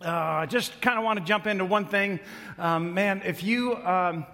[0.00, 2.20] uh, just kind of want to jump into one thing.
[2.56, 4.26] Um, man, if you um,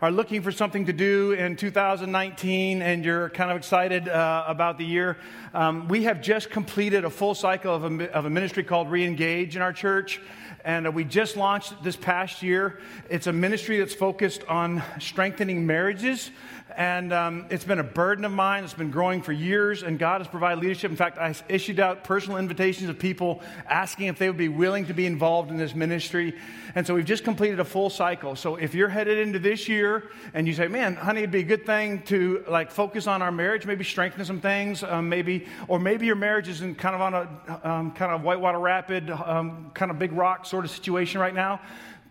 [0.00, 4.78] are looking for something to do in 2019 and you're kind of excited uh, about
[4.78, 5.16] the year,
[5.54, 9.54] um, we have just completed a full cycle of a, of a ministry called Reengage
[9.54, 10.20] in our church.
[10.64, 12.80] And uh, we just launched this past year.
[13.08, 16.32] It's a ministry that's focused on strengthening marriages
[16.76, 18.64] and um, it's been a burden of mine.
[18.64, 20.90] It's been growing for years, and God has provided leadership.
[20.90, 24.86] In fact, I issued out personal invitations of people asking if they would be willing
[24.86, 26.34] to be involved in this ministry.
[26.74, 28.36] And so we've just completed a full cycle.
[28.36, 31.42] So if you're headed into this year and you say, "Man, honey, it'd be a
[31.42, 35.78] good thing to like focus on our marriage, maybe strengthen some things, um, maybe," or
[35.78, 39.70] maybe your marriage is in kind of on a um, kind of whitewater rapid, um,
[39.74, 41.60] kind of big rock sort of situation right now.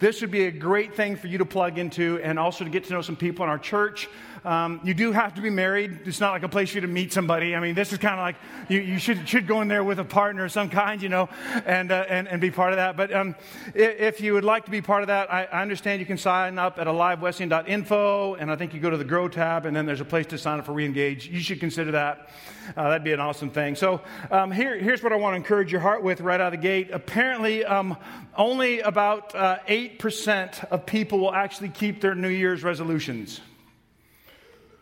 [0.01, 2.85] This would be a great thing for you to plug into and also to get
[2.85, 4.09] to know some people in our church.
[4.43, 5.99] Um, you do have to be married.
[6.05, 7.55] It's not like a place for you to meet somebody.
[7.55, 8.35] I mean, this is kind of like
[8.69, 11.29] you, you, should, should go in there with a partner of some kind, you know,
[11.65, 12.97] and, uh, and, and be part of that.
[12.97, 13.35] But um,
[13.75, 16.57] if, you would like to be part of that, I, I understand you can sign
[16.57, 20.01] up at alivewesleyan.info, and I think you go to the Grow tab, and then there's
[20.01, 21.29] a place to sign up for Reengage.
[21.29, 22.29] You should consider that.
[22.75, 23.75] Uh, that'd be an awesome thing.
[23.75, 26.59] So um, here, here's what I want to encourage your heart with right out of
[26.59, 26.89] the gate.
[26.91, 27.95] Apparently, um,
[28.35, 33.41] only about uh, 8% of people will actually keep their New Year's resolutions.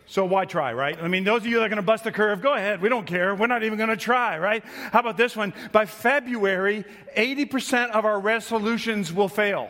[0.10, 0.98] So why try, right?
[1.00, 2.82] I mean, those of you that are going to bust the curve, go ahead.
[2.82, 3.36] We don't care.
[3.36, 4.66] We're not even going to try, right?
[4.92, 5.54] How about this one?
[5.72, 6.84] By February,
[7.16, 9.70] 80% of our resolutions will fail.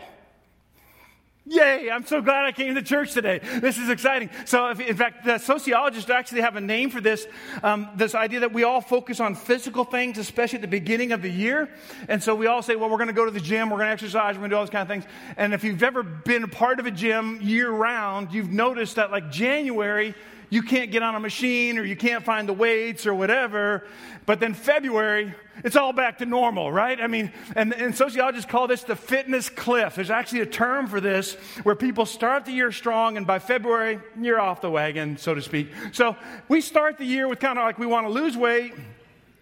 [1.52, 3.40] Yay, I'm so glad I came to church today.
[3.40, 4.30] This is exciting.
[4.46, 7.26] So, if, in fact, the sociologists actually have a name for this
[7.64, 11.24] um, this idea that we all focus on physical things, especially at the beginning of
[11.24, 11.68] the year.
[12.08, 13.88] And so we all say, well, we're going to go to the gym, we're going
[13.88, 15.06] to exercise, we're going to do all those kind of things.
[15.38, 19.10] And if you've ever been a part of a gym year round, you've noticed that,
[19.10, 20.14] like January,
[20.52, 23.88] you can't get on a machine or you can't find the weights or whatever.
[24.28, 27.00] But then February, it's all back to normal, right?
[27.00, 29.96] I mean, and, and sociologists call this the fitness cliff.
[29.96, 34.00] There's actually a term for this where people start the year strong and by February,
[34.20, 35.70] you're off the wagon, so to speak.
[35.92, 36.16] So
[36.48, 38.74] we start the year with kind of like we want to lose weight.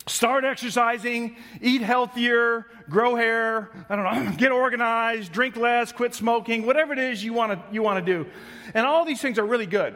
[0.08, 6.66] Start exercising, eat healthier, grow hair, I don't know, get organized, drink less, quit smoking,
[6.66, 8.30] whatever it is you want to you want to do.
[8.74, 9.96] And all these things are really good.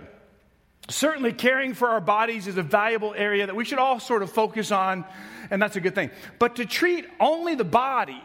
[0.91, 4.31] Certainly, caring for our bodies is a valuable area that we should all sort of
[4.31, 5.05] focus on,
[5.49, 6.11] and that's a good thing.
[6.37, 8.21] But to treat only the body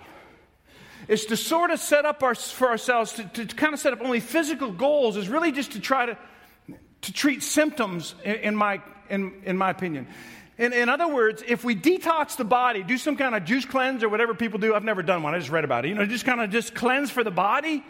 [1.08, 4.00] is to sort of set up our, for ourselves, to, to kind of set up
[4.02, 6.18] only physical goals, is really just to try to,
[7.02, 10.08] to treat symptoms, in, in my, in, in my opinion.
[10.58, 14.02] In, in, other words, if we detox the body, do some kind of juice cleanse
[14.02, 16.06] or whatever people do, I've never done one, I just read about it, you know,
[16.06, 17.84] just kind of just cleanse for the body,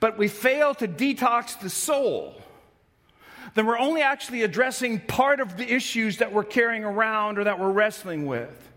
[0.00, 2.34] but we fail to detox the soul
[3.54, 7.58] then we're only actually addressing part of the issues that we're carrying around or that
[7.58, 8.68] we're wrestling with.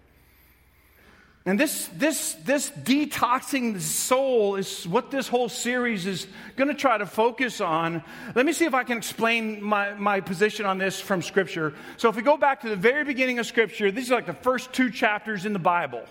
[1.44, 6.76] And this, this, this detoxing the soul is what this whole series is going to
[6.76, 8.04] try to focus on.
[8.36, 11.74] Let me see if I can explain my, my position on this from Scripture.
[11.98, 14.34] So, if we go back to the very beginning of Scripture, these are like the
[14.34, 16.04] first two chapters in the Bible.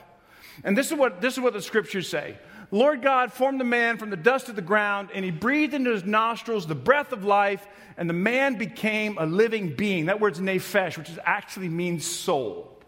[0.64, 2.36] And this is what, this is what the Scriptures say
[2.70, 5.90] Lord God formed the man from the dust of the ground, and he breathed into
[5.90, 7.66] his nostrils the breath of life,
[7.96, 10.06] and the man became a living being.
[10.06, 12.78] That word's nephesh, which actually means soul.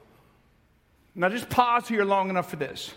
[1.15, 2.92] Now, just pause here long enough for this.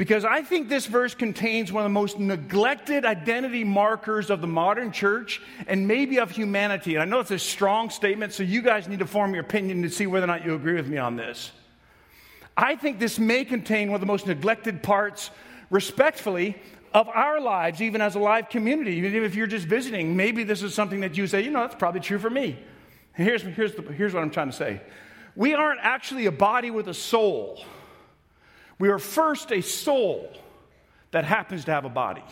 [0.00, 4.46] Because I think this verse contains one of the most neglected identity markers of the
[4.46, 6.94] modern church and maybe of humanity.
[6.94, 9.82] And I know it's a strong statement, so you guys need to form your opinion
[9.82, 11.52] to see whether or not you agree with me on this.
[12.56, 15.30] I think this may contain one of the most neglected parts
[15.70, 16.56] respectfully
[16.92, 18.96] of our lives, even as a live community.
[18.96, 21.76] Even if you're just visiting, maybe this is something that you say, you know, that's
[21.76, 22.58] probably true for me.
[23.12, 24.80] Here's, here's, the, here's what I'm trying to say
[25.36, 27.64] we aren't actually a body with a soul.
[28.78, 30.30] We are first a soul
[31.12, 32.24] that happens to have a body.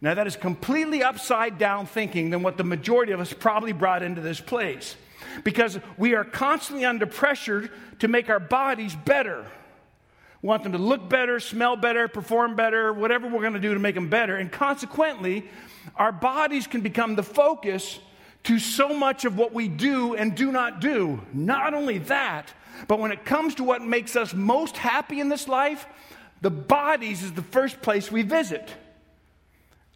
[0.00, 4.02] Now, that is completely upside down thinking than what the majority of us probably brought
[4.02, 4.94] into this place.
[5.42, 7.68] Because we are constantly under pressure
[7.98, 9.44] to make our bodies better.
[10.42, 13.74] We want them to look better, smell better, perform better, whatever we're going to do
[13.74, 14.36] to make them better.
[14.36, 15.48] And consequently,
[15.96, 17.98] our bodies can become the focus
[18.44, 21.20] to so much of what we do and do not do.
[21.32, 22.52] Not only that,
[22.86, 25.86] but when it comes to what makes us most happy in this life,
[26.40, 28.70] the bodies is the first place we visit.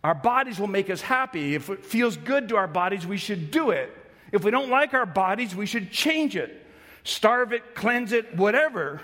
[0.03, 1.55] Our bodies will make us happy.
[1.55, 3.97] If it feels good to our bodies, we should do it.
[4.33, 6.67] If we don't like our bodies, we should change it,
[7.05, 9.01] starve it, cleanse it, whatever.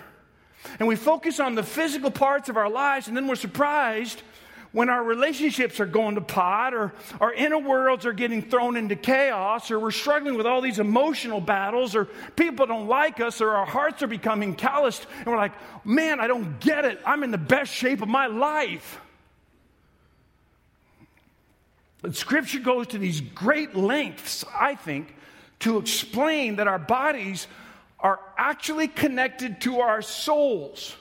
[0.78, 4.22] And we focus on the physical parts of our lives, and then we're surprised
[4.72, 8.94] when our relationships are going to pot or our inner worlds are getting thrown into
[8.94, 12.05] chaos or we're struggling with all these emotional battles or
[12.37, 15.55] people don't like us or our hearts are becoming calloused and we're like,
[15.87, 17.00] man, I don't get it.
[17.06, 19.00] I'm in the best shape of my life.
[22.02, 25.14] But scripture goes to these great lengths, I think,
[25.60, 27.49] to explain that our bodies
[28.00, 30.94] are actually connected to our souls.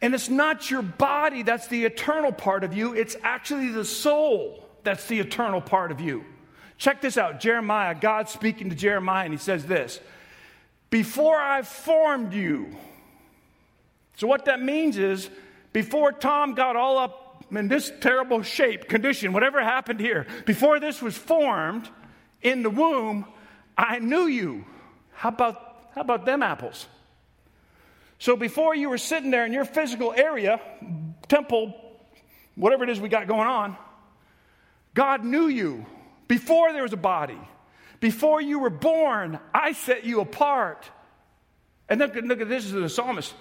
[0.00, 4.64] And it's not your body that's the eternal part of you, it's actually the soul
[4.84, 6.24] that's the eternal part of you.
[6.76, 10.00] Check this out Jeremiah, God speaking to Jeremiah, and he says this
[10.90, 12.76] Before I formed you.
[14.16, 15.28] So, what that means is,
[15.72, 21.00] before Tom got all up in this terrible shape, condition, whatever happened here, before this
[21.00, 21.88] was formed
[22.42, 23.26] in the womb,
[23.76, 24.64] I knew you.
[25.12, 26.86] How about, how about them apples?
[28.18, 30.60] So before you were sitting there in your physical area,
[31.28, 31.74] temple,
[32.56, 33.76] whatever it is we got going on,
[34.94, 35.86] God knew you
[36.26, 37.38] before there was a body.
[38.00, 40.88] Before you were born, I set you apart.
[41.88, 43.34] And look, look at this is the psalmist.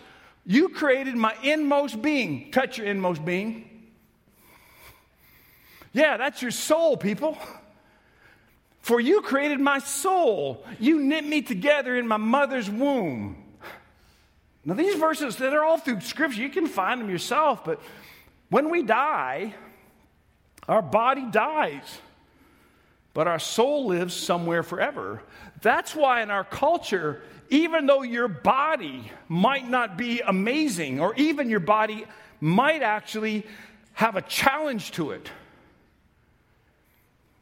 [0.46, 2.52] You created my inmost being.
[2.52, 3.70] Touch your inmost being.
[5.94, 7.38] Yeah, that's your soul, people.
[8.88, 10.64] For you created my soul.
[10.80, 13.36] You knit me together in my mother's womb.
[14.64, 16.42] Now, these verses, they're all through Scripture.
[16.42, 17.82] You can find them yourself, but
[18.48, 19.54] when we die,
[20.70, 22.00] our body dies,
[23.14, 25.22] but our soul lives somewhere forever.
[25.62, 31.50] That's why in our culture, even though your body might not be amazing, or even
[31.50, 32.06] your body
[32.40, 33.46] might actually
[33.92, 35.30] have a challenge to it,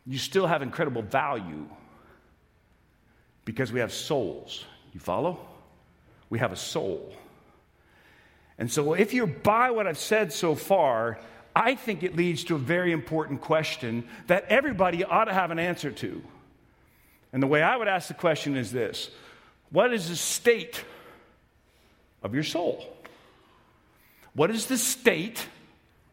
[0.06, 1.68] you still have incredible value
[3.44, 4.66] because we have souls.
[4.94, 5.40] You follow?
[6.30, 7.14] we have a soul.
[8.58, 11.20] And so, if you buy what I've said so far,
[11.56, 15.60] I think it leads to a very important question that everybody ought to have an
[15.60, 16.22] answer to.
[17.34, 19.12] And the way I would ask the question is this
[19.70, 20.84] What is the state
[22.24, 22.86] of your soul?
[24.34, 25.48] What is the state,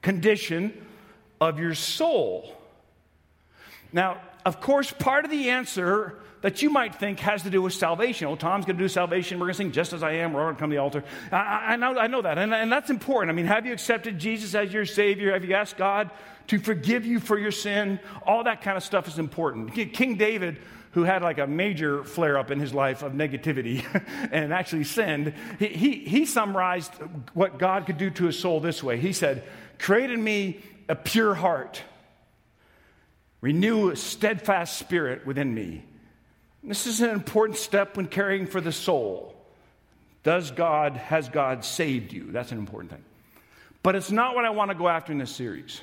[0.00, 0.86] condition
[1.40, 2.56] of your soul?
[3.92, 7.72] Now, of course, part of the answer that you might think has to do with
[7.72, 8.26] salvation.
[8.26, 9.38] Oh, Tom's going to do salvation.
[9.38, 10.32] We're going to sing just as I am.
[10.32, 11.04] We're going to come to the altar.
[11.30, 12.36] I, I know, I know that.
[12.36, 13.30] And, and that's important.
[13.30, 15.32] I mean, have you accepted Jesus as your Savior?
[15.32, 16.10] Have you asked God
[16.48, 18.00] to forgive you for your sin?
[18.26, 19.72] All that kind of stuff is important.
[19.72, 20.58] King David
[20.92, 23.82] who had like a major flare up in his life of negativity
[24.32, 26.92] and actually sinned, he, he, he, summarized
[27.34, 28.98] what God could do to his soul this way.
[28.98, 29.42] He said,
[29.78, 31.82] Create in me a pure heart,
[33.42, 35.84] renew a steadfast spirit within me.
[36.64, 39.34] This is an important step when caring for the soul.
[40.22, 42.30] Does God, has God saved you?
[42.30, 43.04] That's an important thing.
[43.82, 45.80] But it's not what I want to go after in this series.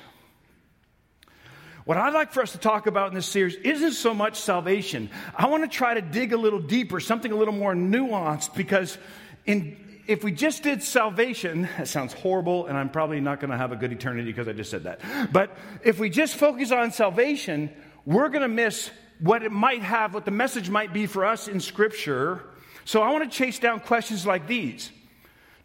[1.84, 5.10] What I'd like for us to talk about in this series isn't so much salvation.
[5.34, 8.96] I want to try to dig a little deeper, something a little more nuanced, because
[9.44, 9.76] in,
[10.06, 13.72] if we just did salvation, that sounds horrible, and I'm probably not going to have
[13.72, 15.00] a good eternity because I just said that.
[15.32, 17.70] But if we just focus on salvation,
[18.04, 21.48] we're going to miss what it might have, what the message might be for us
[21.48, 22.42] in Scripture.
[22.84, 24.90] So I want to chase down questions like these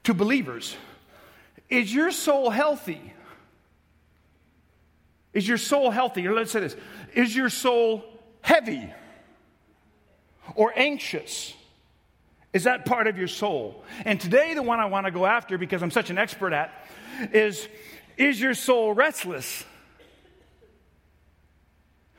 [0.03, 0.75] to believers
[1.69, 3.13] Is your soul healthy?
[5.33, 6.27] Is your soul healthy?
[6.27, 6.75] Or let's say this
[7.13, 8.05] Is your soul
[8.41, 8.93] heavy
[10.55, 11.53] or anxious?
[12.55, 13.83] Is that part of your soul?
[14.05, 16.71] And today, the one I want to go after, because I'm such an expert at,
[17.33, 17.67] is
[18.15, 19.65] Is your soul restless?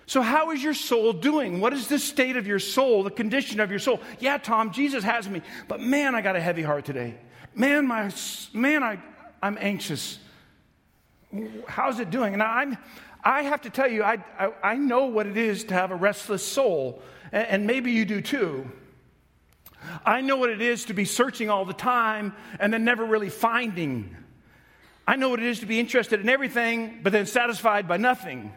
[0.05, 1.59] So, how is your soul doing?
[1.59, 3.99] What is the state of your soul, the condition of your soul?
[4.21, 7.14] Yeah, Tom, Jesus has me, but man, I got a heavy heart today.
[7.55, 8.12] Man, my
[8.52, 8.99] man, I,
[9.43, 10.19] I'm anxious.
[11.66, 12.35] How's it doing?
[12.35, 12.76] And I'm,
[13.25, 15.97] I have to tell you, I, I, I know what it is to have a
[15.97, 17.00] restless soul,
[17.33, 18.71] and, and maybe you do too.
[20.04, 23.28] I know what it is to be searching all the time and then never really
[23.28, 24.16] finding.
[25.06, 28.52] I know what it is to be interested in everything, but then satisfied by nothing.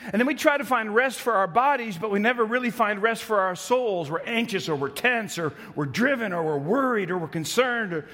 [0.00, 3.02] And then we try to find rest for our bodies, but we never really find
[3.02, 4.10] rest for our souls.
[4.10, 7.92] We're anxious or we're tense or we're driven or we're worried or we're concerned.
[7.92, 8.08] Or,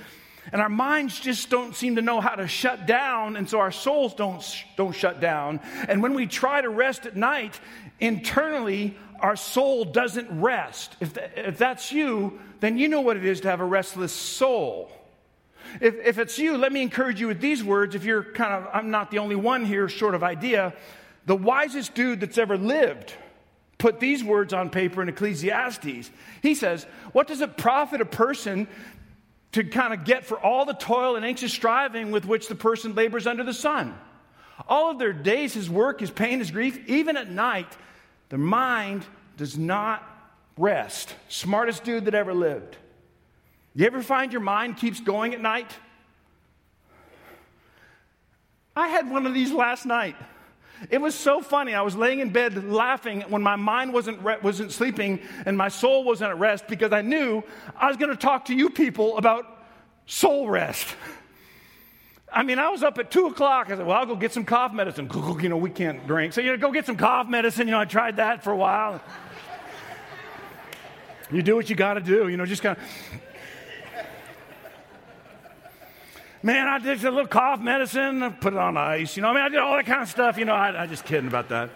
[0.53, 3.73] and our minds just don't seem to know how to shut down, and so our
[3.73, 4.45] souls don't,
[4.77, 5.61] don't shut down.
[5.89, 7.59] And when we try to rest at night,
[8.01, 10.97] internally, our soul doesn't rest.
[11.01, 14.91] If, if that's you, then you know what it is to have a restless soul.
[15.81, 17.95] If, if it's you, let me encourage you with these words.
[17.95, 20.75] If you're kind of, I'm not the only one here, sort of idea
[21.27, 23.15] the wisest dude that's ever lived
[23.79, 26.11] put these words on paper in Ecclesiastes.
[26.43, 28.69] He says, What does it profit a person
[29.55, 32.95] to kind of get for all the toil and anxious striving with which the person
[32.95, 33.97] labors under the sun?
[34.69, 37.77] All of their days, his work, his pain, his grief, even at night,
[38.31, 39.05] their mind
[39.37, 40.03] does not
[40.57, 41.15] rest.
[41.29, 42.77] Smartest dude that ever lived.
[43.75, 45.71] You ever find your mind keeps going at night?
[48.77, 50.17] I had one of these last night.
[50.91, 51.75] It was so funny.
[51.75, 55.69] I was laying in bed laughing when my mind wasn't, re- wasn't sleeping and my
[55.69, 57.43] soul wasn't at rest because I knew
[57.77, 59.47] I was going to talk to you people about
[60.07, 60.87] soul rest.
[62.33, 63.67] I mean, I was up at two o'clock.
[63.71, 65.09] I said, well, I'll go get some cough medicine.
[65.41, 66.33] You know, we can't drink.
[66.33, 67.69] So, you know, go get some cough medicine.
[67.69, 69.01] You know, I tried that for a while.
[71.31, 72.85] you do what you got to do, you know, just kind of.
[76.45, 79.17] Man, I did a little cough medicine, put it on ice.
[79.17, 80.37] You know, I mean, I did all that kind of stuff.
[80.37, 81.71] You know, I, I just kidding about that.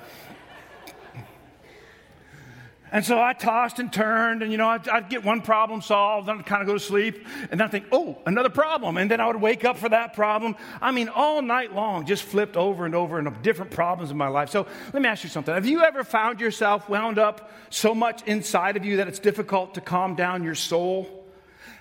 [2.92, 6.28] And so I tossed and turned, and you know, I'd, I'd, get one problem solved,
[6.28, 8.98] then I'd kind of go to sleep, and then I'd think, oh, another problem.
[8.98, 10.54] And then I would wake up for that problem.
[10.82, 14.28] I mean, all night long, just flipped over and over into different problems in my
[14.28, 14.50] life.
[14.50, 15.54] So let me ask you something.
[15.54, 19.76] Have you ever found yourself wound up so much inside of you that it's difficult
[19.76, 21.26] to calm down your soul?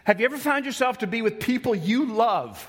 [0.06, 2.66] Have you ever found yourself to be with people you love?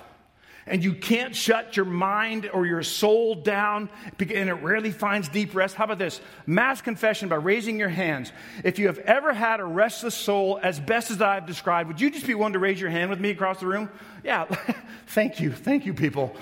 [0.69, 5.55] And you can't shut your mind or your soul down and it rarely finds deep
[5.55, 5.75] rest.
[5.75, 6.21] How about this?
[6.47, 8.33] Mass confession by raising your hands.
[8.65, 12.11] If you have ever had a restless soul as best as I've described, would you
[12.11, 13.91] just be willing to raise your hand with me across the room?
[14.25, 14.45] Yeah,
[15.09, 15.53] thank you.
[15.53, 16.35] Thank you, people.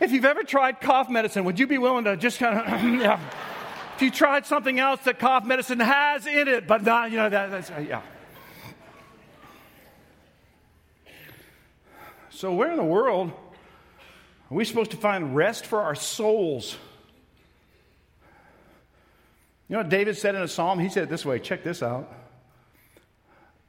[0.00, 3.20] If you've ever tried cough medicine, would you be willing to just kind of, yeah.
[3.96, 7.28] If you tried something else that cough medicine has in it, but not, you know,
[7.28, 8.02] that, that's, uh, yeah.
[12.30, 13.30] So, where in the world
[14.50, 16.76] are we supposed to find rest for our souls?
[19.68, 20.78] You know what David said in a psalm?
[20.78, 22.12] He said it this way check this out.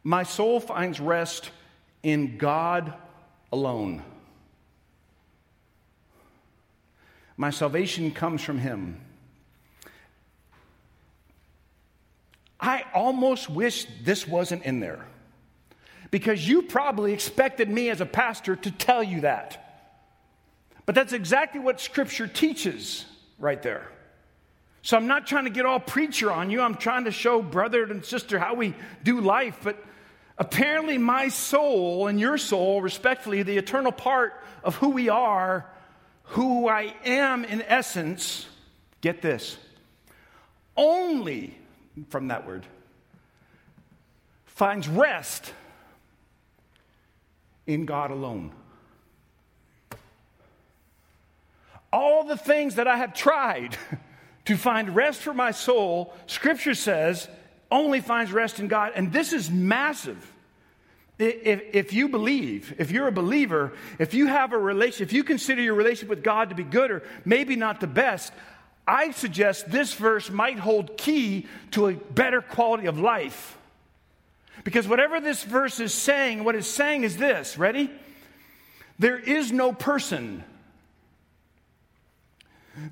[0.03, 1.49] My soul finds rest
[2.03, 2.93] in God
[3.51, 4.03] alone.
[7.37, 9.01] My salvation comes from Him.
[12.59, 15.05] I almost wish this wasn't in there
[16.11, 19.64] because you probably expected me as a pastor to tell you that.
[20.85, 23.05] But that's exactly what Scripture teaches
[23.39, 23.89] right there.
[24.81, 26.61] So I'm not trying to get all preacher on you.
[26.61, 29.57] I'm trying to show brother and sister how we do life.
[29.63, 29.83] But
[30.37, 35.65] apparently, my soul and your soul, respectfully, the eternal part of who we are,
[36.23, 38.47] who I am in essence,
[39.01, 39.57] get this,
[40.77, 41.57] only
[42.09, 42.65] from that word,
[44.45, 45.51] finds rest
[47.65, 48.51] in God alone.
[51.95, 53.77] All the things that I have tried
[54.45, 57.29] to find rest for my soul, Scripture says,
[57.71, 58.91] only finds rest in God.
[58.95, 60.33] And this is massive.
[61.17, 65.23] If, if you believe, if you're a believer, if you have a relationship, if you
[65.23, 68.33] consider your relationship with God to be good or maybe not the best,
[68.85, 73.57] I suggest this verse might hold key to a better quality of life.
[74.65, 77.89] Because whatever this verse is saying, what it's saying is this ready?
[78.99, 80.43] There is no person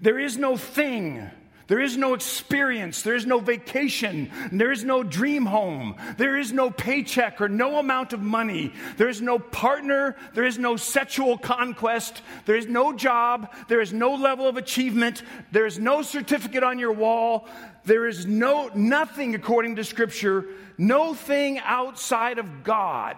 [0.01, 1.29] there is no thing.
[1.67, 3.03] There is no experience.
[3.03, 4.31] There is no vacation.
[4.51, 5.95] There is no dream home.
[6.17, 8.73] There is no paycheck or no amount of money.
[8.97, 10.17] There is no partner.
[10.33, 12.21] There is no sexual conquest.
[12.45, 13.53] There is no job.
[13.69, 15.23] There is no level of achievement.
[15.51, 17.47] There is no certificate on your wall.
[17.85, 20.45] There is no nothing according to scripture,
[20.77, 23.17] no thing outside of God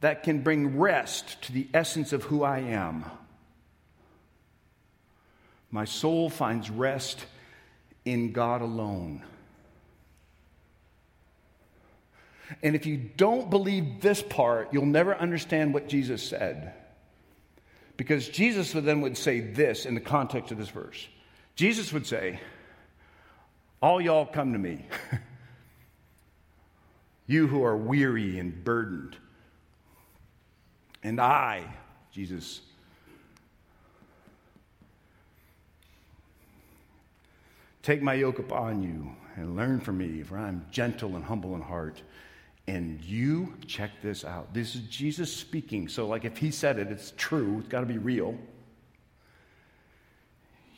[0.00, 3.04] that can bring rest to the essence of who I am.
[5.70, 7.24] My soul finds rest
[8.04, 9.22] in God alone.
[12.62, 16.74] And if you don't believe this part, you'll never understand what Jesus said.
[17.96, 21.06] Because Jesus then would say this in the context of this verse
[21.54, 22.40] Jesus would say,
[23.82, 24.86] All y'all come to me,
[27.26, 29.16] you who are weary and burdened.
[31.02, 31.64] And I,
[32.12, 32.60] Jesus,
[37.82, 41.62] Take my yoke upon you and learn from me, for I'm gentle and humble in
[41.62, 42.02] heart.
[42.66, 44.52] And you, check this out.
[44.52, 45.88] This is Jesus speaking.
[45.88, 48.36] So, like, if he said it, it's true, it's got to be real.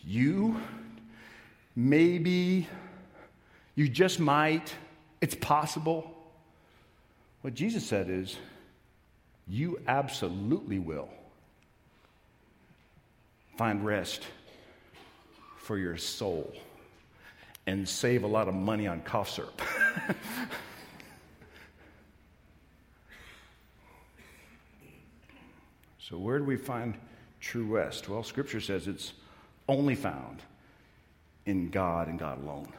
[0.05, 0.61] You,
[1.75, 2.69] maybe,
[3.75, 4.73] you just might,
[5.21, 6.17] it's possible.
[7.41, 8.37] What Jesus said is,
[9.49, 11.09] you absolutely will
[13.59, 14.23] find rest
[15.59, 16.55] for your soul
[17.66, 19.62] and save a lot of money on cough syrup.
[25.99, 26.95] so, where do we find
[27.40, 28.09] true rest?
[28.09, 29.12] Well, Scripture says it's
[29.69, 30.42] only found
[31.47, 32.73] in God and God alone.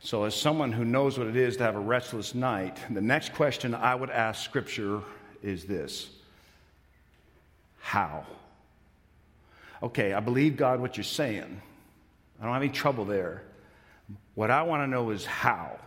[0.00, 3.34] So, as someone who knows what it is to have a restless night, the next
[3.34, 5.02] question I would ask Scripture
[5.42, 6.10] is this
[7.78, 8.26] How?
[9.82, 11.60] Okay, I believe, God, what you're saying.
[12.42, 13.44] I don't have any trouble there.
[14.34, 15.78] What I want to know is how.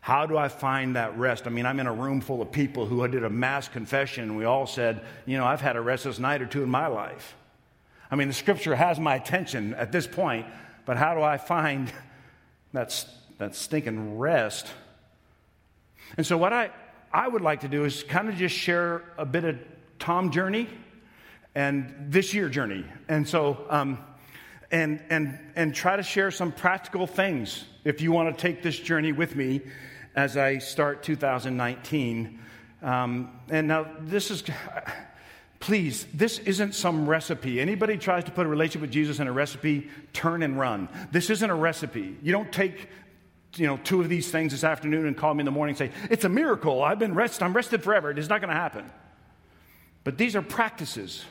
[0.00, 1.46] How do I find that rest?
[1.46, 4.36] I mean, I'm in a room full of people who did a mass confession, and
[4.36, 7.36] we all said, you know, I've had a restless night or two in my life.
[8.10, 10.46] I mean, the scripture has my attention at this point,
[10.86, 11.90] but how do I find
[12.72, 13.06] that,
[13.38, 14.66] that stinking rest?
[16.16, 16.70] And so, what I,
[17.12, 19.56] I would like to do is kind of just share a bit of
[20.00, 20.68] Tom journey
[21.54, 22.84] and this year journey.
[23.08, 23.98] And so, um,
[24.70, 28.78] and, and, and try to share some practical things if you want to take this
[28.78, 29.62] journey with me
[30.14, 32.38] as I start 2019.
[32.82, 34.44] Um, and now, this is,
[35.60, 37.60] please, this isn't some recipe.
[37.60, 40.88] Anybody tries to put a relationship with Jesus in a recipe, turn and run.
[41.10, 42.16] This isn't a recipe.
[42.22, 42.88] You don't take
[43.56, 45.90] you know, two of these things this afternoon and call me in the morning and
[45.90, 46.82] say, It's a miracle.
[46.82, 47.42] I've been rested.
[47.42, 48.10] I'm rested forever.
[48.10, 48.90] It is not going to happen.
[50.02, 51.24] But these are practices.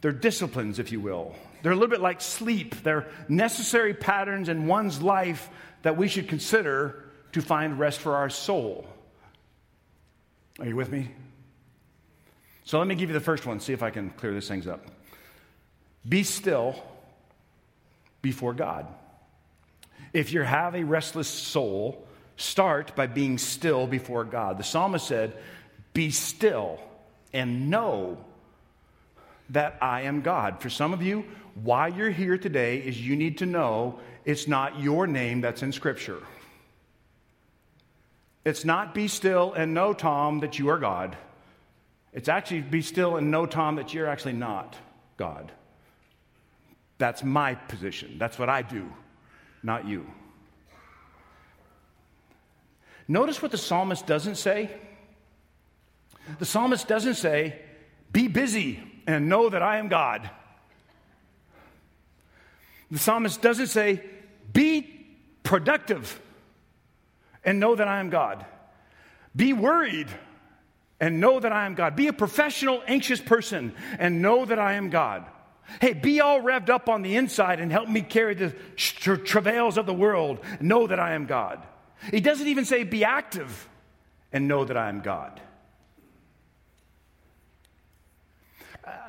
[0.00, 1.34] They're disciplines, if you will.
[1.62, 2.82] They're a little bit like sleep.
[2.82, 5.48] They're necessary patterns in one's life
[5.82, 8.86] that we should consider to find rest for our soul.
[10.58, 11.10] Are you with me?
[12.64, 14.66] So let me give you the first one, see if I can clear these things
[14.66, 14.84] up.
[16.06, 16.82] Be still
[18.22, 18.86] before God.
[20.12, 24.58] If you have a restless soul, start by being still before God.
[24.58, 25.36] The psalmist said,
[25.92, 26.80] Be still
[27.32, 28.18] and know
[29.50, 30.60] that I am God.
[30.60, 31.24] For some of you,
[31.62, 35.72] why you're here today is you need to know it's not your name that's in
[35.72, 36.22] Scripture.
[38.44, 41.16] It's not be still and know, Tom, that you are God.
[42.12, 44.76] It's actually be still and know, Tom, that you're actually not
[45.16, 45.52] God.
[46.98, 48.16] That's my position.
[48.18, 48.92] That's what I do,
[49.62, 50.06] not you.
[53.06, 54.70] Notice what the psalmist doesn't say.
[56.38, 57.58] The psalmist doesn't say,
[58.12, 60.28] be busy and know that I am God.
[62.90, 64.02] The psalmist doesn't say,
[64.52, 65.06] be
[65.42, 66.20] productive
[67.44, 68.44] and know that I am God.
[69.36, 70.08] Be worried
[71.00, 71.96] and know that I am God.
[71.96, 75.26] Be a professional, anxious person and know that I am God.
[75.80, 79.86] Hey, be all revved up on the inside and help me carry the travails of
[79.86, 80.40] the world.
[80.60, 81.62] Know that I am God.
[82.10, 83.68] He doesn't even say be active
[84.32, 85.40] and know that I am God.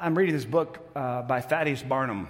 [0.02, 2.28] I'm reading this book uh, by Thaddeus Barnum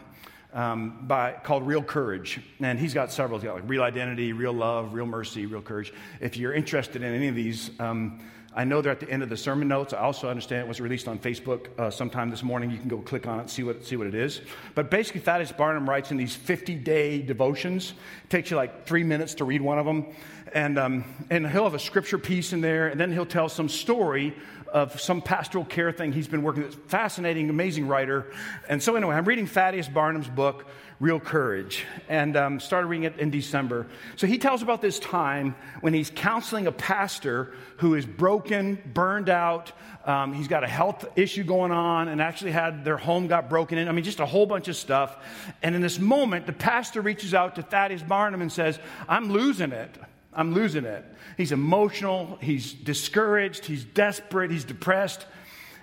[0.54, 2.40] um, by, called Real Courage.
[2.60, 3.40] And he's got several.
[3.40, 5.94] He's got like Real Identity, Real Love, Real Mercy, Real Courage.
[6.20, 8.20] If you're interested in any of these, um,
[8.56, 9.94] I know they're at the end of the sermon notes.
[9.94, 12.72] I also understand it was released on Facebook uh, sometime this morning.
[12.72, 14.42] You can go click on it, see what, see what it is.
[14.74, 17.94] But basically, Thaddeus Barnum writes in these 50 day devotions.
[18.24, 20.08] It takes you like three minutes to read one of them.
[20.52, 23.70] And, um, and he'll have a scripture piece in there, and then he'll tell some
[23.70, 24.36] story
[24.74, 26.76] of some pastoral care thing he's been working with.
[26.88, 28.32] Fascinating, amazing writer.
[28.68, 30.66] And so, anyway, I'm reading Thaddeus Barnum's book,
[31.00, 33.88] Real Courage, and um, started reading it in December.
[34.16, 39.30] So, he tells about this time when he's counseling a pastor who is broken, burned
[39.30, 39.72] out.
[40.06, 43.78] Um, he's got a health issue going on and actually had their home got broken
[43.78, 43.88] in.
[43.88, 45.18] I mean, just a whole bunch of stuff.
[45.62, 49.72] And in this moment, the pastor reaches out to Thaddeus Barnum and says, I'm losing
[49.72, 49.98] it.
[50.34, 51.04] I'm losing it.
[51.38, 55.26] He's emotional, he's discouraged, he's desperate, he's depressed.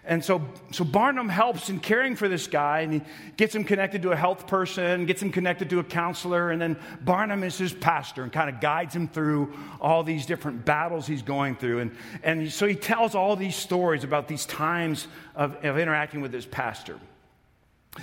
[0.08, 3.02] And so, so Barnum helps in caring for this guy, and he
[3.36, 6.76] gets him connected to a health person, gets him connected to a counselor, and then
[7.00, 11.22] Barnum is his pastor and kind of guides him through all these different battles he's
[11.22, 11.80] going through.
[11.80, 16.32] And, and so he tells all these stories about these times of, of interacting with
[16.32, 17.00] his pastor.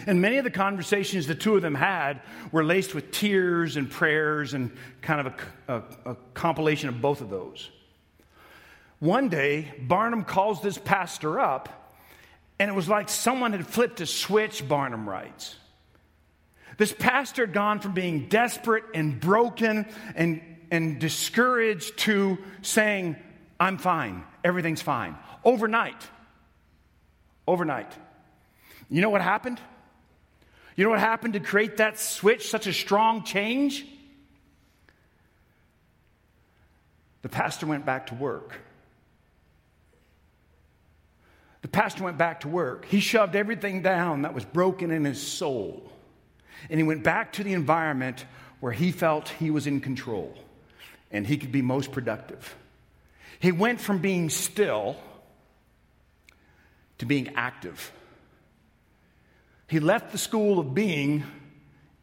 [0.08, 3.89] And many of the conversations the two of them had were laced with tears and
[3.89, 5.34] prayers and kind of
[5.67, 7.69] a, a, a, compilation of both of those.
[8.99, 11.93] One day, Barnum calls this pastor up,
[12.60, 15.56] and it was like someone had flipped a switch, Barnum writes.
[16.77, 23.15] This pastor had gone from being desperate and broken and, and discouraged to saying,
[23.60, 25.15] I'm fine, everything's fine.
[25.43, 26.10] Overnight.
[27.47, 27.91] Overnight.
[28.89, 29.60] You know what happened?
[30.75, 33.86] You know what happened to create that switch, such a strong change?
[37.21, 38.59] The pastor went back to work.
[41.62, 42.86] The pastor went back to work.
[42.86, 45.89] He shoved everything down that was broken in his soul.
[46.69, 48.25] And he went back to the environment
[48.59, 50.36] where he felt he was in control
[51.12, 52.55] and he could be most productive.
[53.39, 54.97] He went from being still
[56.97, 57.91] to being active.
[59.67, 61.23] He left the school of being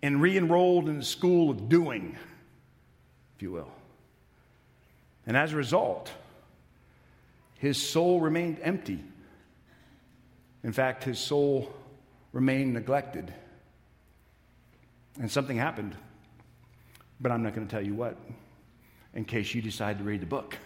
[0.03, 2.17] and re enrolled in the school of doing,
[3.37, 3.71] if you will.
[5.27, 6.11] And as a result,
[7.59, 9.05] his soul remained empty.
[10.65, 11.73] In fact, his soul
[12.33, 13.33] remained neglected.
[15.19, 15.95] And something happened,
[17.21, 18.17] but I'm not going to tell you what,
[19.15, 20.57] in case you decide to read the book.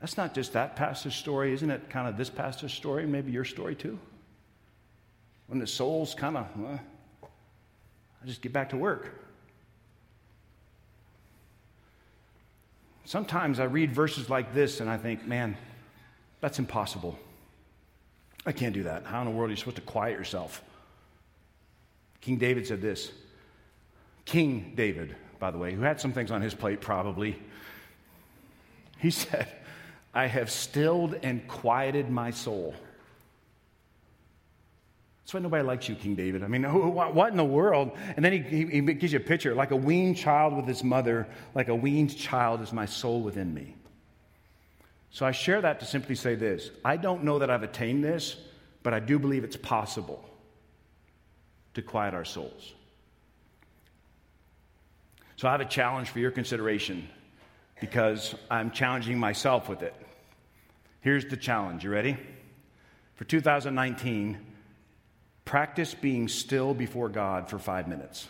[0.00, 1.88] That's not just that pastor's story, isn't it?
[1.88, 3.98] Kind of this pastor's story, maybe your story too.
[5.46, 6.80] When the soul's kind of, well,
[7.22, 9.22] I just get back to work.
[13.04, 15.56] Sometimes I read verses like this and I think, man,
[16.40, 17.18] that's impossible.
[18.44, 19.04] I can't do that.
[19.04, 20.62] How in the world are you supposed to quiet yourself?
[22.20, 23.12] King David said this.
[24.24, 27.40] King David, by the way, who had some things on his plate probably,
[28.98, 29.46] he said,
[30.16, 32.74] I have stilled and quieted my soul.
[35.20, 36.42] That's why nobody likes you, King David.
[36.42, 37.90] I mean, what in the world?
[38.16, 40.82] And then he, he, he, gives you a picture like a weaned child with his
[40.82, 43.74] mother, like a weaned child is my soul within me.
[45.10, 48.36] So I share that to simply say this I don't know that I've attained this,
[48.82, 50.24] but I do believe it's possible
[51.74, 52.72] to quiet our souls.
[55.36, 57.06] So I have a challenge for your consideration
[57.82, 59.94] because I'm challenging myself with it.
[61.06, 61.84] Here's the challenge.
[61.84, 62.16] You ready?
[63.14, 64.38] For 2019,
[65.44, 68.26] practice being still before God for five minutes.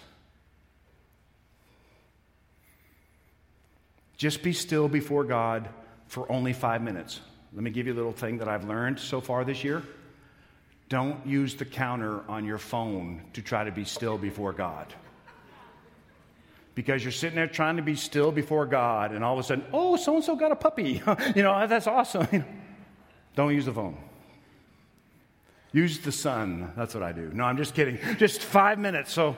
[4.19, 5.71] Just be still before God
[6.09, 7.21] for only five minutes.
[7.55, 9.83] Let me give you a little thing that I've learned so far this year.
[10.91, 14.93] Don't use the counter on your phone to try to be still before God.
[16.75, 19.65] Because you're sitting there trying to be still before God, and all of a sudden,
[19.73, 21.01] oh, so and so got a puppy.
[21.35, 22.45] you know, that's awesome.
[23.37, 23.97] Don't use the phone.
[25.73, 26.73] Use the sun.
[26.75, 27.31] That's what I do.
[27.33, 27.99] No, I'm just kidding.
[28.17, 29.13] Just five minutes.
[29.13, 29.37] So,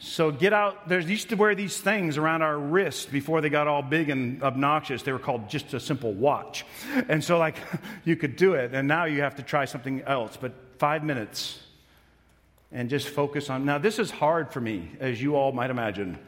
[0.00, 0.88] so get out.
[0.88, 4.42] There's used to wear these things around our wrist before they got all big and
[4.42, 5.02] obnoxious.
[5.02, 6.66] They were called just a simple watch.
[7.08, 7.56] And so, like,
[8.04, 8.74] you could do it.
[8.74, 10.36] And now you have to try something else.
[10.36, 11.60] But five minutes
[12.72, 13.64] and just focus on.
[13.64, 16.18] Now, this is hard for me, as you all might imagine.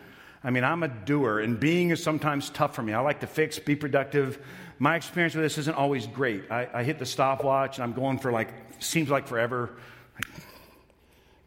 [0.42, 2.92] I mean, I'm a doer, and being is sometimes tough for me.
[2.94, 4.38] I like to fix, be productive,
[4.80, 6.50] my experience with this isn't always great.
[6.50, 8.48] I, I hit the stopwatch and I'm going for like,
[8.78, 9.76] seems like forever.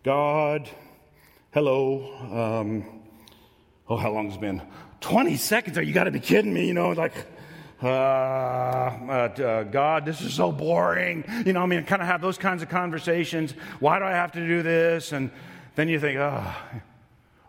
[0.04, 0.70] God,
[1.52, 2.62] hello.
[2.62, 3.02] Um,
[3.90, 4.62] oh, how long has it been?
[5.02, 5.80] 20 seconds?
[5.80, 6.68] Are you got to be kidding me?
[6.68, 7.14] You know, like,
[7.82, 11.26] uh, uh, God, this is so boring.
[11.44, 13.56] You know, I mean, kind of have those kinds of conversations.
[13.80, 15.12] Why do I have to do this?
[15.12, 15.32] And
[15.74, 16.56] then you think, oh,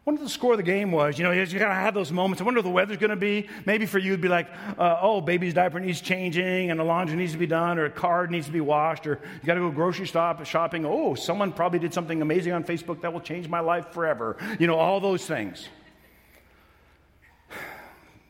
[0.05, 1.19] wonder the score of the game was.
[1.19, 2.41] You know, you kind of have those moments.
[2.41, 3.49] I wonder what the weather's going to be.
[3.65, 7.17] Maybe for you, it'd be like, uh, oh, baby's diaper needs changing, and the laundry
[7.17, 9.61] needs to be done, or a card needs to be washed, or you got to
[9.61, 10.85] go grocery stop shopping.
[10.85, 14.37] Oh, someone probably did something amazing on Facebook that will change my life forever.
[14.59, 15.69] You know, all those things.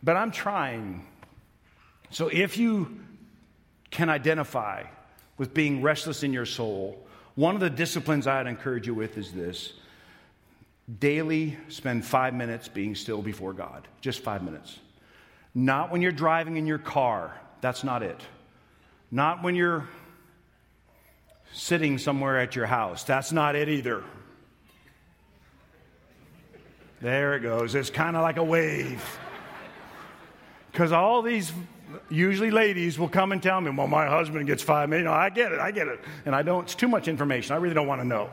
[0.03, 1.07] But I'm trying.
[2.11, 3.01] So if you
[3.91, 4.85] can identify
[5.39, 9.33] with being restless in your soul, one of the disciplines I'd encourage you with is
[9.33, 9.73] this
[10.99, 13.89] Daily, spend five minutes being still before God.
[14.01, 14.79] Just five minutes.
[15.55, 17.35] Not when you're driving in your car.
[17.61, 18.21] That's not it.
[19.11, 19.89] Not when you're
[21.53, 23.05] sitting somewhere at your house.
[23.05, 24.03] That's not it either.
[27.01, 27.75] There it goes.
[27.75, 29.03] It's kind of like a wave.
[30.71, 31.53] Because all these,
[32.11, 35.05] usually ladies, will come and tell me, well, my husband gets five minutes.
[35.05, 36.01] You know, I get it, I get it.
[36.27, 37.55] And I don't, it's too much information.
[37.55, 38.29] I really don't want to know.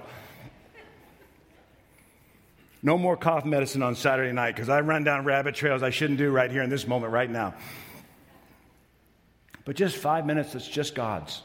[2.84, 6.18] No more cough medicine on Saturday night because I run down rabbit trails I shouldn't
[6.18, 7.54] do right here in this moment, right now.
[9.66, 11.42] But just five minutes, it's just God's.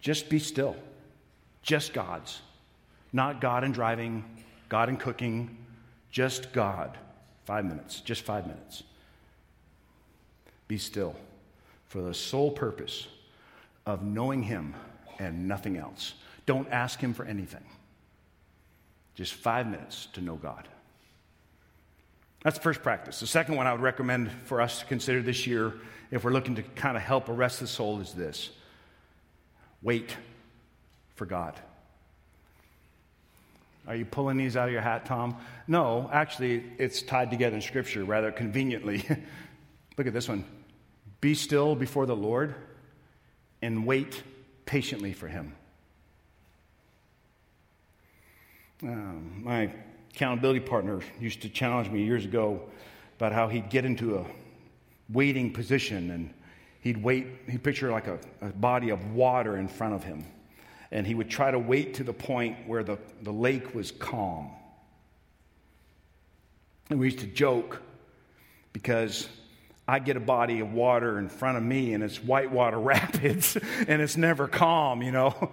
[0.00, 0.76] Just be still.
[1.62, 2.40] Just God's.
[3.12, 4.24] Not God and driving,
[4.68, 5.56] God and cooking,
[6.10, 6.98] just God.
[7.44, 8.82] Five minutes, just five minutes.
[10.66, 11.14] Be still
[11.86, 13.06] for the sole purpose
[13.86, 14.74] of knowing Him
[15.18, 16.14] and nothing else.
[16.44, 17.64] Don't ask Him for anything.
[19.14, 20.68] Just five minutes to know God.
[22.42, 23.20] That's the first practice.
[23.20, 25.72] The second one I would recommend for us to consider this year,
[26.10, 28.50] if we're looking to kind of help arrest the soul, is this
[29.82, 30.16] wait
[31.14, 31.58] for God.
[33.86, 35.36] Are you pulling these out of your hat, Tom?
[35.68, 39.04] No, actually, it's tied together in Scripture rather conveniently.
[39.98, 40.44] Look at this one
[41.20, 42.54] Be still before the Lord
[43.62, 44.22] and wait
[44.66, 45.54] patiently for Him.
[48.82, 49.70] Um, my
[50.14, 52.60] accountability partner used to challenge me years ago
[53.16, 54.26] about how he'd get into a
[55.08, 56.34] waiting position and
[56.80, 60.24] he'd wait, he'd picture like a, a body of water in front of him.
[60.90, 64.50] and he would try to wait to the point where the, the lake was calm.
[66.88, 67.82] And we used to joke
[68.72, 69.28] because
[69.88, 73.56] I get a body of water in front of me and it's whitewater rapids
[73.88, 75.50] and it's never calm, you know.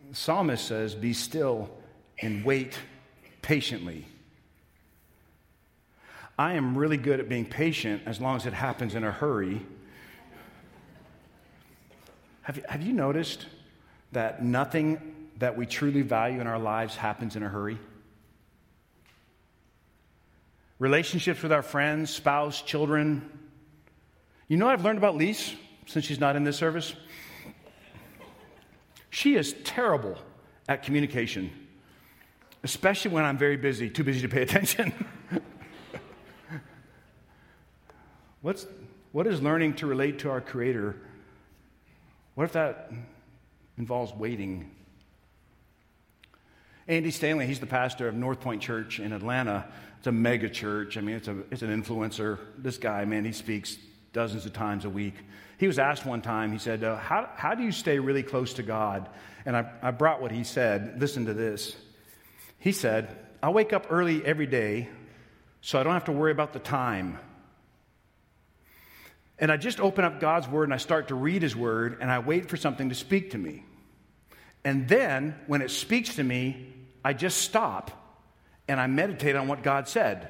[0.11, 1.69] psalmist says, Be still
[2.21, 2.77] and wait
[3.41, 4.05] patiently.
[6.37, 9.61] I am really good at being patient as long as it happens in a hurry.
[12.43, 13.45] Have you, have you noticed
[14.11, 17.77] that nothing that we truly value in our lives happens in a hurry?
[20.81, 23.21] relationships with our friends, spouse, children.
[24.47, 25.53] You know what I've learned about Lise
[25.85, 26.95] since she's not in this service?
[29.11, 30.17] She is terrible
[30.67, 31.51] at communication,
[32.63, 34.93] especially when I'm very busy, too busy to pay attention.
[38.41, 38.65] What's,
[39.11, 40.95] what is learning to relate to our Creator?
[42.33, 42.91] What if that
[43.77, 44.71] involves waiting?
[46.87, 49.67] Andy Stanley, he's the pastor of North Point Church in Atlanta.
[49.99, 50.97] It's a mega church.
[50.97, 52.39] I mean, it's, a, it's an influencer.
[52.57, 53.77] This guy, man, he speaks
[54.13, 55.15] dozens of times a week.
[55.61, 58.55] He was asked one time, he said, uh, how, how do you stay really close
[58.55, 59.07] to God?
[59.45, 60.99] And I, I brought what he said.
[60.99, 61.75] Listen to this.
[62.57, 64.89] He said, I wake up early every day
[65.61, 67.19] so I don't have to worry about the time.
[69.37, 72.09] And I just open up God's word and I start to read his word and
[72.09, 73.63] I wait for something to speak to me.
[74.63, 76.73] And then when it speaks to me,
[77.05, 77.91] I just stop
[78.67, 80.27] and I meditate on what God said.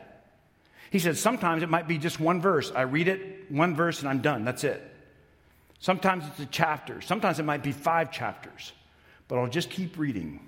[0.89, 2.69] He said, sometimes it might be just one verse.
[2.75, 4.43] I read it, one verse, and I'm done.
[4.43, 4.89] That's it.
[5.81, 7.01] Sometimes it's a chapter.
[7.01, 8.71] Sometimes it might be five chapters.
[9.27, 10.39] But I'll just keep reading,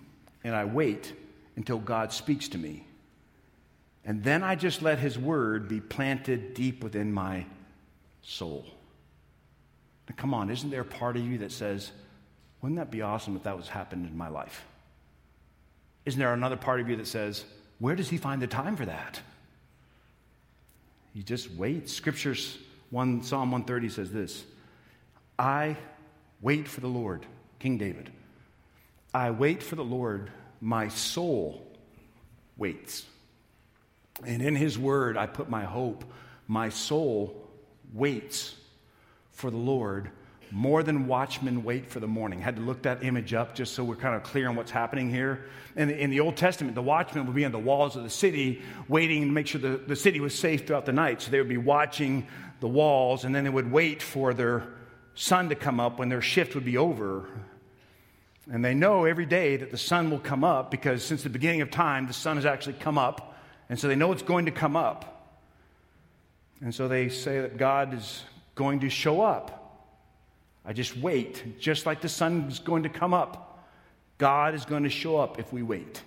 [0.43, 1.11] and I wait
[1.55, 2.85] until God speaks to me.
[4.05, 7.45] And then I just let His word be planted deep within my
[8.21, 8.65] soul.
[10.07, 11.91] Now, come on, isn't there a part of you that says,
[12.61, 14.63] wouldn't that be awesome if that was happened in my life?
[16.05, 17.43] Isn't there another part of you that says,
[17.79, 19.19] where does he find the time for that?
[21.13, 21.91] He just waits.
[21.91, 22.57] Scriptures,
[22.91, 24.43] one, Psalm 130 says this
[25.43, 25.75] I
[26.39, 27.25] wait for the Lord,
[27.59, 28.09] King David.
[29.13, 31.67] I wait for the Lord, my soul
[32.55, 33.05] waits.
[34.25, 36.05] And in his word, I put my hope.
[36.47, 37.45] My soul
[37.93, 38.55] waits
[39.33, 40.11] for the Lord
[40.49, 42.39] more than watchmen wait for the morning.
[42.39, 45.09] Had to look that image up just so we're kind of clear on what's happening
[45.09, 45.43] here.
[45.75, 48.09] In the, in the Old Testament, the watchmen would be on the walls of the
[48.09, 51.21] city, waiting to make sure the, the city was safe throughout the night.
[51.21, 52.27] So they would be watching
[52.61, 54.69] the walls, and then they would wait for their
[55.15, 57.27] sun to come up when their shift would be over.
[58.51, 61.61] And they know every day that the sun will come up because since the beginning
[61.61, 63.37] of time, the sun has actually come up.
[63.69, 65.09] And so they know it's going to come up.
[66.61, 68.23] And so they say that God is
[68.55, 69.59] going to show up.
[70.65, 73.65] I just wait, just like the sun is going to come up.
[74.17, 76.01] God is going to show up if we wait.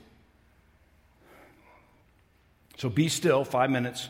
[2.79, 4.09] So be still, five minutes.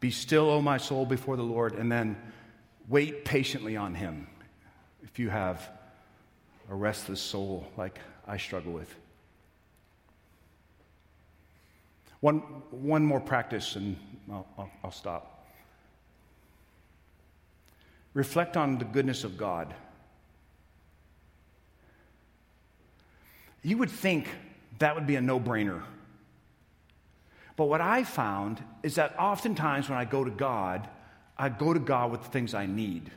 [0.00, 2.16] Be still, O my soul, before the Lord, and then
[2.88, 4.26] wait patiently on Him
[5.02, 5.68] if you have
[6.70, 8.94] a restless soul like I struggle with.
[12.20, 12.38] One,
[12.70, 13.96] one more practice, and
[14.30, 15.46] I'll, I'll, I'll stop.
[18.12, 19.72] Reflect on the goodness of God.
[23.62, 24.28] You would think
[24.78, 25.82] that would be a no brainer.
[27.56, 30.88] But what I found is that oftentimes when I go to God,
[31.38, 33.10] I go to God with the things I need,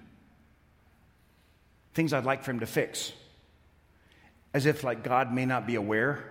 [1.93, 3.13] things I'd like for Him to fix.
[4.53, 6.23] As if, like, God may not be aware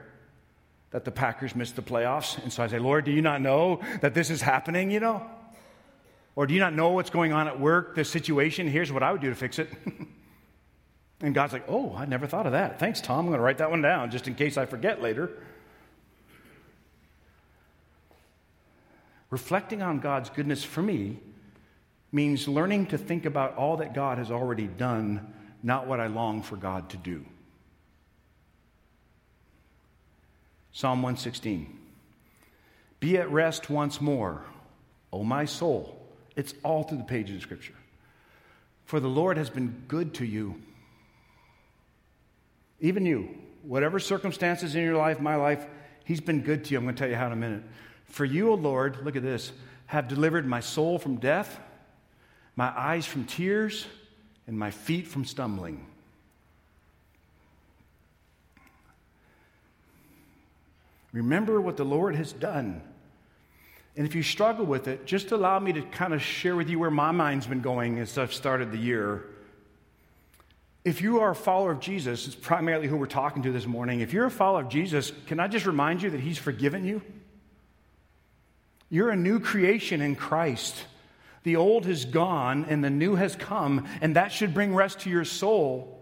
[0.90, 2.40] that the Packers missed the playoffs.
[2.42, 5.24] And so I say, Lord, do you not know that this is happening, you know?
[6.37, 8.68] Or do you not know what's going on at work, this situation?
[8.68, 9.68] Here's what I would do to fix it.
[11.20, 12.79] and God's like, oh, I never thought of that.
[12.79, 13.20] Thanks, Tom.
[13.20, 15.31] I'm going to write that one down just in case I forget later.
[19.31, 21.20] Reflecting on God's goodness for me
[22.12, 26.42] means learning to think about all that God has already done, not what I long
[26.42, 27.25] for God to do.
[30.73, 31.79] Psalm 116
[32.99, 34.42] Be at rest once more,
[35.12, 36.01] O my soul
[36.37, 37.75] it's all through the pages of Scripture.
[38.85, 40.61] For the Lord has been good to you.
[42.81, 43.29] Even you,
[43.62, 45.66] whatever circumstances in your life, my life,
[46.05, 46.79] He's been good to you.
[46.79, 47.62] I'm going to tell you how in a minute.
[48.07, 49.53] For you, O Lord, look at this,
[49.87, 51.61] have delivered my soul from death,
[52.61, 53.87] my eyes from tears,
[54.46, 55.87] and my feet from stumbling.
[61.14, 62.83] Remember what the Lord has done.
[63.96, 66.79] And if you struggle with it, just allow me to kind of share with you
[66.79, 69.25] where my mind's been going as I've started the year.
[70.85, 74.01] if you are a follower of Jesus, it's primarily who we're talking to this morning.
[74.01, 77.01] If you're a follower of Jesus, can I just remind you that He's forgiven you?
[78.90, 80.85] You're a new creation in Christ.
[81.42, 85.11] The old has gone and the new has come, and that should bring rest to
[85.11, 85.98] your soul.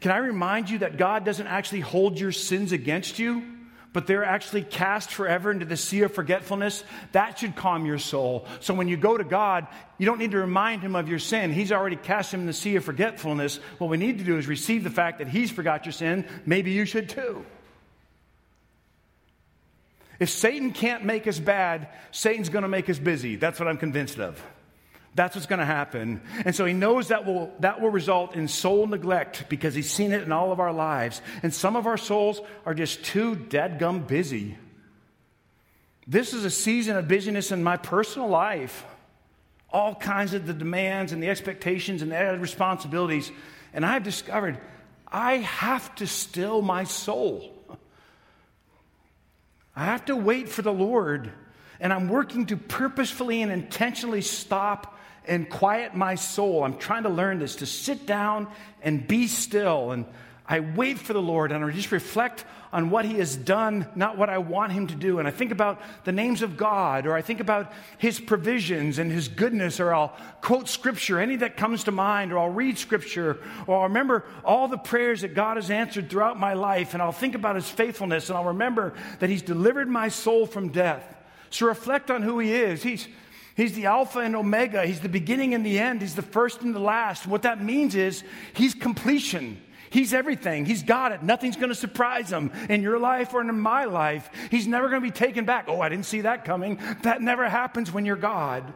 [0.00, 3.42] Can I remind you that God doesn't actually hold your sins against you,
[3.92, 6.84] but they're actually cast forever into the sea of forgetfulness?
[7.12, 8.46] That should calm your soul.
[8.60, 9.66] So when you go to God,
[9.98, 11.52] you don't need to remind Him of your sin.
[11.52, 13.58] He's already cast Him in the sea of forgetfulness.
[13.78, 16.26] What we need to do is receive the fact that He's forgot your sin.
[16.44, 17.44] Maybe you should too.
[20.18, 23.36] If Satan can't make us bad, Satan's going to make us busy.
[23.36, 24.42] That's what I'm convinced of.
[25.14, 26.20] That's what's going to happen.
[26.44, 30.12] And so he knows that will, that will result in soul neglect because he's seen
[30.12, 31.22] it in all of our lives.
[31.42, 34.58] And some of our souls are just too dead-gum busy.
[36.06, 38.84] This is a season of busyness in my personal life.
[39.70, 43.32] All kinds of the demands and the expectations and the responsibilities.
[43.72, 44.60] And I've discovered
[45.08, 47.55] I have to still my soul.
[49.76, 51.30] I have to wait for the Lord.
[51.78, 56.64] And I'm working to purposefully and intentionally stop and quiet my soul.
[56.64, 58.48] I'm trying to learn this to sit down
[58.82, 59.90] and be still.
[59.92, 60.06] And
[60.48, 64.18] I wait for the Lord and I just reflect on what He has done, not
[64.18, 65.18] what I want Him to do.
[65.18, 69.10] And I think about the names of God, or I think about His provisions and
[69.10, 73.38] His goodness, or I'll quote Scripture, any that comes to mind, or I'll read Scripture,
[73.66, 77.12] or I'll remember all the prayers that God has answered throughout my life, and I'll
[77.12, 81.14] think about His faithfulness, and I'll remember that He's delivered my soul from death.
[81.50, 82.82] So reflect on who He is.
[82.82, 83.08] He's
[83.56, 84.86] He's the Alpha and Omega.
[84.86, 86.02] He's the beginning and the end.
[86.02, 87.26] He's the first and the last.
[87.26, 89.62] What that means is He's completion.
[89.88, 90.66] He's everything.
[90.66, 91.22] He's got it.
[91.22, 94.28] Nothing's going to surprise him in your life or in my life.
[94.50, 95.66] He's never going to be taken back.
[95.68, 96.78] Oh, I didn't see that coming.
[97.02, 98.74] That never happens when you're God.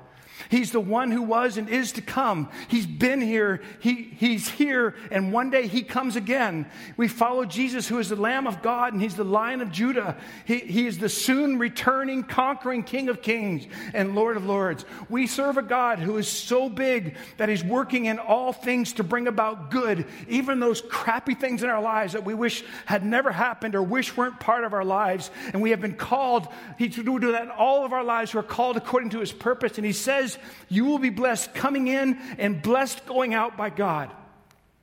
[0.49, 2.49] He's the one who was and is to come.
[2.69, 3.61] He's been here.
[3.81, 6.67] He, he's here, and one day he comes again.
[6.97, 10.17] We follow Jesus, who is the Lamb of God, and he's the Lion of Judah.
[10.45, 14.85] He, he is the soon returning, conquering King of Kings and Lord of Lords.
[15.09, 19.05] We serve a God who is so big that he's working in all things to
[19.05, 23.33] bring about good, even those crappy things in our lives that we wish had never
[23.33, 25.31] happened or wish weren't part of our lives.
[25.53, 26.49] And we have been called
[26.79, 28.35] to do that in all of our lives.
[28.35, 29.77] We're called according to his purpose.
[29.77, 30.30] And he says,
[30.69, 34.11] you will be blessed coming in and blessed going out by God.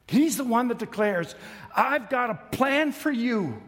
[0.08, 1.36] He's the one that declares,
[1.76, 3.62] I've got a plan for you.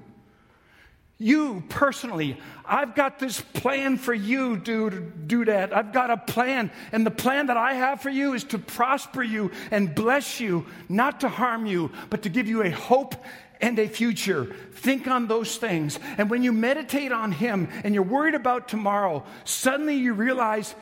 [1.22, 5.76] You personally, I've got this plan for you, dude, do that.
[5.76, 6.72] I've got a plan.
[6.94, 10.66] And the plan that I have for you is to prosper you and bless you,
[10.88, 13.16] not to harm you, but to give you a hope
[13.60, 14.46] and a future.
[14.76, 16.00] Think on those things.
[16.18, 20.74] And when you meditate on Him and you're worried about tomorrow, suddenly you realize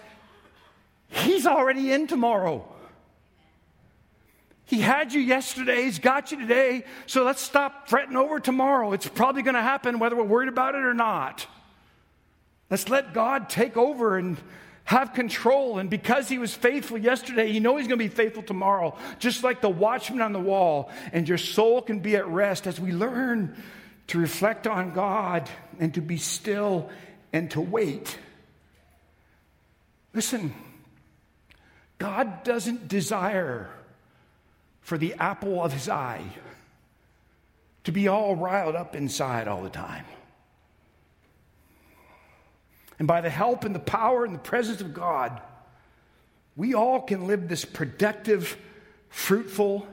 [1.09, 2.67] He's already in tomorrow.
[4.65, 8.91] He had you yesterday, He's got you today, so let's stop fretting over tomorrow.
[8.91, 11.47] It's probably going to happen whether we're worried about it or not.
[12.69, 14.37] Let's let God take over and
[14.83, 15.79] have control.
[15.79, 19.41] And because He was faithful yesterday, you know He's going to be faithful tomorrow, just
[19.41, 20.91] like the watchman on the wall.
[21.13, 23.55] And your soul can be at rest as we learn
[24.07, 26.89] to reflect on God and to be still
[27.31, 28.17] and to wait.
[30.13, 30.53] Listen.
[31.97, 33.69] God doesn't desire
[34.81, 36.23] for the apple of his eye
[37.83, 40.05] to be all riled up inside all the time.
[42.99, 45.41] And by the help and the power and the presence of God,
[46.55, 48.57] we all can live this productive,
[49.09, 49.87] fruitful,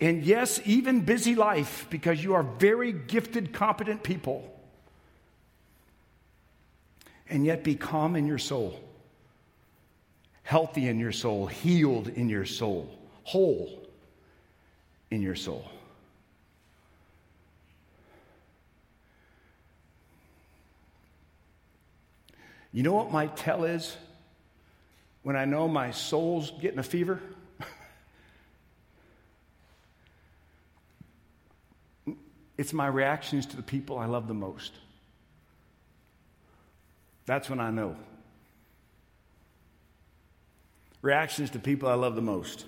[0.00, 4.52] and yes, even busy life because you are very gifted, competent people,
[7.28, 8.80] and yet be calm in your soul
[10.46, 12.88] healthy in your soul, healed in your soul,
[13.24, 13.82] whole
[15.10, 15.68] in your soul.
[22.72, 23.96] You know what my tell is
[25.24, 27.20] when I know my soul's getting a fever?
[32.56, 34.74] it's my reactions to the people I love the most.
[37.24, 37.96] That's when I know
[41.02, 42.64] reactions to people I love the most.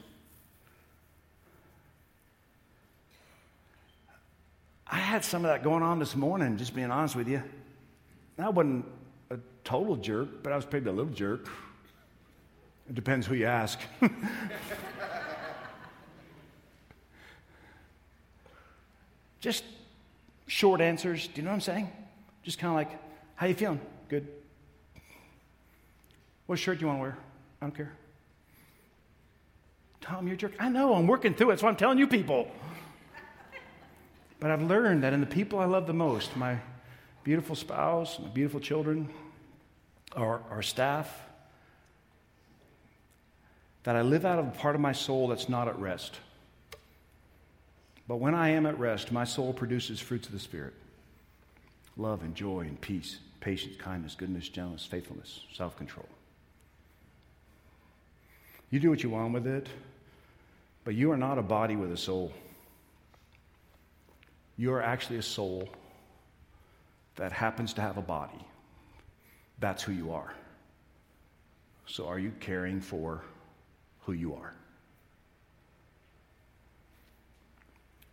[4.90, 7.42] I had some of that going on this morning, just being honest with you.
[8.38, 8.86] I wasn't
[9.30, 11.48] a total jerk, but I was maybe a little jerk.
[12.88, 13.80] It depends who you ask.
[19.40, 19.64] just
[20.46, 21.26] short answers.
[21.26, 21.90] Do you know what I'm saying?
[22.42, 22.98] Just kind of like,
[23.34, 23.80] how you feeling?
[24.08, 24.26] Good.
[26.46, 27.18] What shirt do you want to wear?
[27.60, 27.92] I don't care
[30.08, 30.54] Tom, you're jerk.
[30.58, 32.50] I know, I'm working through it, so I'm telling you people.
[34.40, 36.58] But I've learned that in the people I love the most, my
[37.24, 39.10] beautiful spouse, my beautiful children,
[40.16, 41.14] our, our staff,
[43.82, 46.16] that I live out of a part of my soul that's not at rest.
[48.06, 50.72] But when I am at rest, my soul produces fruits of the Spirit
[51.98, 56.08] love and joy and peace, patience, kindness, goodness, gentleness, faithfulness, self control.
[58.70, 59.68] You do what you want with it,
[60.88, 62.32] but you are not a body with a soul.
[64.56, 65.68] You are actually a soul
[67.16, 68.40] that happens to have a body.
[69.58, 70.32] That's who you are.
[71.84, 73.22] So, are you caring for
[74.06, 74.54] who you are?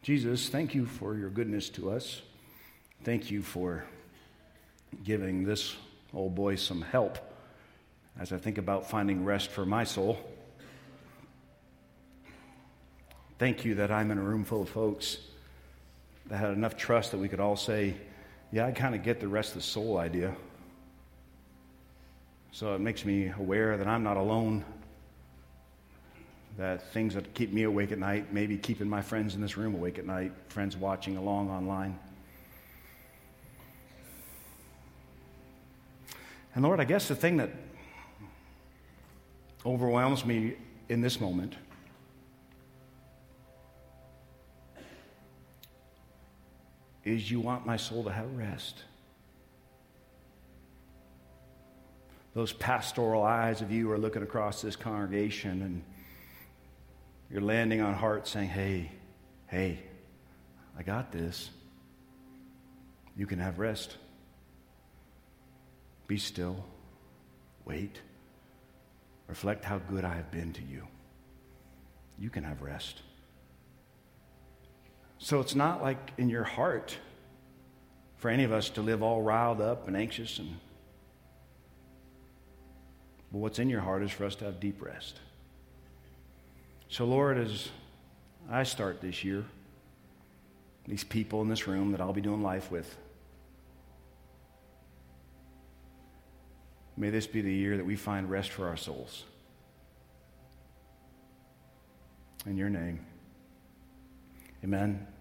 [0.01, 2.23] Jesus, thank you for your goodness to us.
[3.05, 3.85] Thank you for
[5.01, 5.77] giving this
[6.13, 7.19] old boy some help
[8.19, 10.19] as I think about finding rest for my soul.
[13.37, 15.17] Thank you that I'm in a room full of folks
[16.27, 17.93] that had enough trust that we could all say,
[18.51, 20.33] Yeah, I kind of get the rest of the soul idea.
[22.53, 24.63] So it makes me aware that I'm not alone,
[26.57, 29.75] that things that keep me awake at night, maybe keeping my friends in this room
[29.75, 31.99] awake at night, friends watching along online.
[36.53, 37.49] And Lord, I guess the thing that
[39.65, 40.53] overwhelms me
[40.87, 41.55] in this moment
[47.05, 48.83] is you want my soul to have rest.
[52.33, 55.83] Those pastoral eyes of you are looking across this congregation and
[57.31, 58.91] you're landing on hearts saying, hey,
[59.47, 59.79] hey,
[60.77, 61.49] I got this.
[63.15, 63.95] You can have rest.
[66.07, 66.65] Be still.
[67.63, 68.01] Wait.
[69.27, 70.87] Reflect how good I have been to you.
[72.19, 73.01] You can have rest.
[75.17, 76.97] So it's not like in your heart
[78.17, 80.57] for any of us to live all riled up and anxious and
[83.35, 85.19] but what's in your heart is for us to have deep rest.
[86.87, 87.67] So Lord, as
[88.49, 89.43] I start this year,
[90.87, 92.95] these people in this room that I'll be doing life with,
[96.95, 99.25] may this be the year that we find rest for our souls.
[102.45, 103.05] In your name.
[104.65, 105.14] Amen.